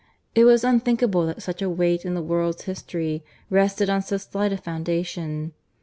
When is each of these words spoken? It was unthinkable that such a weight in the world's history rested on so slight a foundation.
It 0.33 0.45
was 0.45 0.63
unthinkable 0.63 1.27
that 1.27 1.43
such 1.43 1.61
a 1.61 1.69
weight 1.69 2.05
in 2.05 2.15
the 2.15 2.23
world's 2.23 2.63
history 2.63 3.23
rested 3.51 3.87
on 3.87 4.01
so 4.01 4.17
slight 4.17 4.51
a 4.51 4.57
foundation. 4.57 5.53